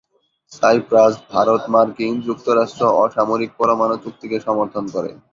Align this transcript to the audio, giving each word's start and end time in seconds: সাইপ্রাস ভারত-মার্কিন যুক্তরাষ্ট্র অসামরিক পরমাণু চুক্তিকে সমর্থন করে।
সাইপ্রাস 0.51 1.13
ভারত-মার্কিন 1.31 2.13
যুক্তরাষ্ট্র 2.27 2.83
অসামরিক 3.03 3.51
পরমাণু 3.59 3.95
চুক্তিকে 4.03 4.37
সমর্থন 4.47 4.83
করে। 4.95 5.11